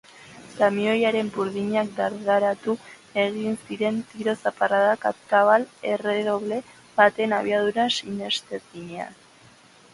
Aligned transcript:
Kamioiaren 0.59 1.27
burdinak 1.35 1.91
dardaratu 1.97 2.75
egin 3.25 3.59
ziren 3.67 4.01
tiro-zaparradak 4.15 5.07
atabal-erredoble 5.13 6.61
baten 6.99 7.39
abiadura 7.43 7.89
sinestezinean 8.01 8.95
jo 8.95 9.11
ahala. 9.11 9.59